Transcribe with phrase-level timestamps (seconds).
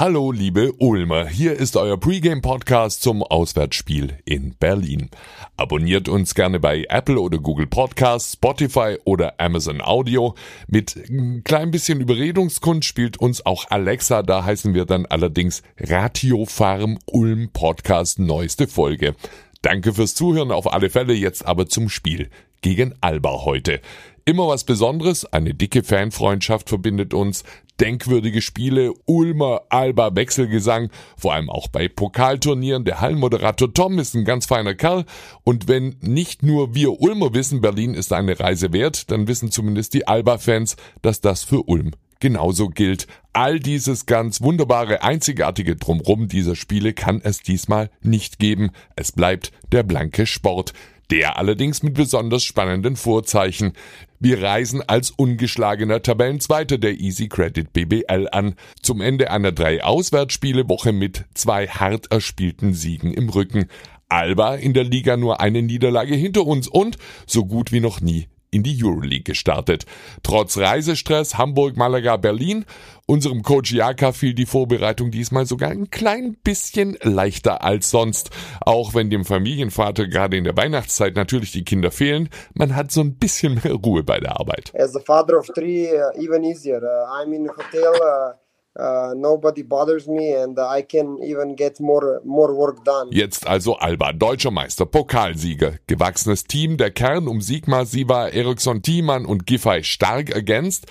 [0.00, 5.10] Hallo liebe Ulmer, hier ist euer Pre-Game-Podcast zum Auswärtsspiel in Berlin.
[5.56, 10.36] Abonniert uns gerne bei Apple oder Google Podcasts, Spotify oder Amazon Audio.
[10.68, 16.44] Mit ein klein bisschen Überredungskunst spielt uns auch Alexa, da heißen wir dann allerdings Ratio
[16.44, 19.16] Farm Ulm Podcast neueste Folge.
[19.62, 22.30] Danke fürs Zuhören auf alle Fälle, jetzt aber zum Spiel
[22.60, 23.80] gegen Alba heute.
[24.24, 27.44] Immer was Besonderes, eine dicke Fanfreundschaft verbindet uns,
[27.80, 32.84] denkwürdige Spiele, Ulmer Alba Wechselgesang, vor allem auch bei Pokalturnieren.
[32.84, 35.04] Der Hallenmoderator Tom ist ein ganz feiner Kerl
[35.44, 39.94] und wenn nicht nur wir Ulmer wissen, Berlin ist eine Reise wert, dann wissen zumindest
[39.94, 43.06] die Alba-Fans, dass das für Ulm genauso gilt.
[43.32, 48.70] All dieses ganz wunderbare, einzigartige Drumrum dieser Spiele kann es diesmal nicht geben.
[48.96, 50.72] Es bleibt der blanke Sport.
[51.10, 53.72] Der allerdings mit besonders spannenden Vorzeichen.
[54.20, 58.56] Wir reisen als ungeschlagener Tabellenzweiter der Easy Credit BBL an.
[58.82, 63.68] Zum Ende einer drei Auswärtsspiele Woche mit zwei hart erspielten Siegen im Rücken.
[64.10, 68.28] Alba in der Liga nur eine Niederlage hinter uns und so gut wie noch nie
[68.50, 69.86] in die Euroleague gestartet.
[70.22, 72.64] Trotz Reisestress Hamburg, Malaga, Berlin,
[73.06, 78.30] unserem Coach Jaka fiel die Vorbereitung diesmal sogar ein klein bisschen leichter als sonst.
[78.60, 83.00] Auch wenn dem Familienvater gerade in der Weihnachtszeit natürlich die Kinder fehlen, man hat so
[83.00, 84.72] ein bisschen mehr Ruhe bei der Arbeit.
[84.78, 86.82] As the father of three, uh, even easier.
[86.82, 87.92] Uh, I'm in hotel.
[87.94, 93.08] Uh, nobody bothers me and I can even get more, more work done.
[93.10, 99.26] Jetzt also Alba, deutscher Meister, Pokalsieger, gewachsenes Team, der Kern um Sigmar, Siva, Eriksson, Thiemann
[99.26, 100.86] und Giffey stark ergänzt.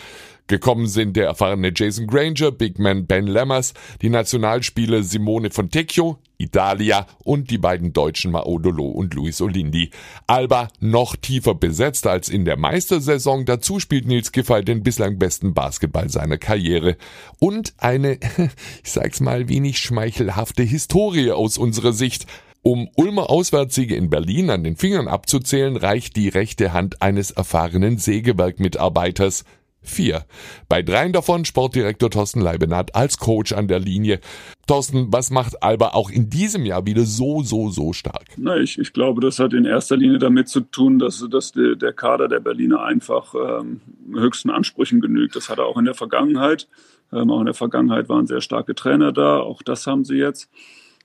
[0.47, 7.07] Gekommen sind der erfahrene Jason Granger, Big Man Ben Lammers, die Nationalspieler Simone Fontecchio, Italia
[7.23, 9.91] und die beiden Deutschen Maodolo und Luis Olindi.
[10.27, 13.45] Alba noch tiefer besetzt als in der Meistersaison.
[13.45, 16.97] Dazu spielt Nils Giffey den bislang besten Basketball seiner Karriere.
[17.39, 18.19] Und eine,
[18.83, 22.27] ich sag's mal, wenig schmeichelhafte Historie aus unserer Sicht.
[22.61, 27.97] Um Ulmer Auswärtssiege in Berlin an den Fingern abzuzählen, reicht die rechte Hand eines erfahrenen
[27.97, 29.45] Sägewerkmitarbeiters.
[29.87, 30.25] Vier.
[30.67, 34.19] Bei dreien davon Sportdirektor Thorsten Leibenhardt als Coach an der Linie.
[34.67, 38.25] Thorsten, was macht Alba auch in diesem Jahr wieder so, so, so stark?
[38.35, 41.75] Na, ich, ich glaube, das hat in erster Linie damit zu tun, dass, dass der,
[41.75, 43.79] der Kader der Berliner einfach ähm,
[44.13, 45.37] höchsten Ansprüchen genügt.
[45.37, 46.67] Das hat er auch in der Vergangenheit.
[47.13, 49.39] Ähm, auch in der Vergangenheit waren sehr starke Trainer da.
[49.39, 50.49] Auch das haben sie jetzt.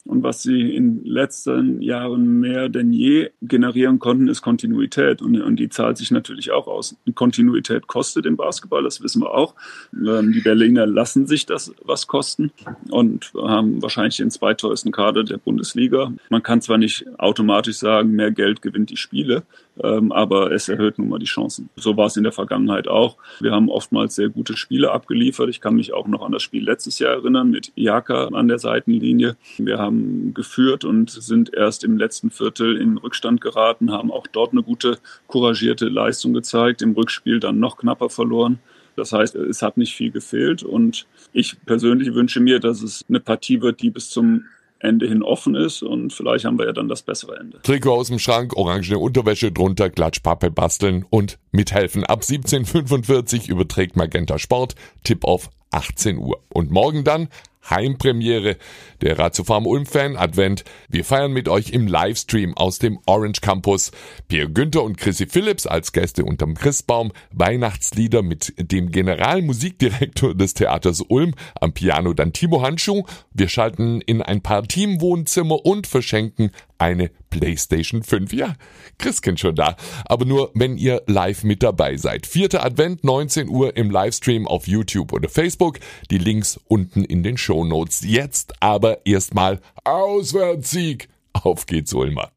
[0.05, 5.23] Und was sie in letzten Jahren mehr denn je generieren konnten, ist Kontinuität.
[5.23, 6.97] Und, und die zahlt sich natürlich auch aus.
[7.15, 9.55] Kontinuität kostet im Basketball, das wissen wir auch.
[9.95, 12.51] Ähm, die Berliner lassen sich das was kosten
[12.91, 16.13] und haben wahrscheinlich den zweiteuersten Kader der Bundesliga.
[16.31, 19.45] Man kann zwar nicht automatisch sagen, mehr Geld gewinnt die Spiele,
[19.81, 21.69] ähm, aber es erhöht nun mal die Chancen.
[21.77, 23.17] So war es in der Vergangenheit auch.
[23.41, 25.49] Wir haben oftmals sehr gute Spiele abgeliefert.
[25.49, 28.59] Ich kann mich auch noch an das Spiel letztes Jahr erinnern mit Jaka an der
[28.59, 29.37] Seitenlinie.
[29.59, 34.53] Wir haben geführt und sind erst im letzten Viertel in Rückstand geraten, haben auch dort
[34.53, 38.59] eine gute, couragierte Leistung gezeigt, im Rückspiel dann noch knapper verloren.
[38.97, 43.21] Das heißt, es hat nicht viel gefehlt und ich persönlich wünsche mir, dass es eine
[43.21, 44.45] Partie wird, die bis zum
[44.81, 47.61] Ende hin offen ist und vielleicht haben wir ja dann das bessere Ende.
[47.63, 52.05] Trikot aus dem Schrank, orangene Unterwäsche drunter, Klatschpappe basteln und mithelfen.
[52.05, 56.41] Ab 17.45 überträgt Magenta Sport, Tipp auf 18 Uhr.
[56.53, 57.29] Und morgen dann
[57.69, 58.57] Heimpremiere
[59.01, 60.65] der Ratiofarm Ulm Fan Advent.
[60.89, 63.91] Wir feiern mit euch im Livestream aus dem Orange Campus.
[64.29, 71.03] Pierre Günther und Chrissy Phillips als Gäste unterm Christbaum, Weihnachtslieder mit dem Generalmusikdirektor des Theaters
[71.09, 73.05] Ulm, am Piano dann Timo Handschuh.
[73.33, 78.33] Wir schalten in ein paar Teamwohnzimmer und verschenken eine PlayStation 5.
[78.33, 78.55] Ja,
[78.99, 79.77] Christkind schon da.
[80.05, 82.27] Aber nur, wenn ihr live mit dabei seid.
[82.27, 85.79] Vierter Advent, 19 Uhr im Livestream auf YouTube oder Facebook.
[86.11, 88.03] Die Links unten in den Show Notes.
[88.05, 91.09] Jetzt aber erstmal Auswärtssieg.
[91.33, 92.31] Auf geht's, Ulmer.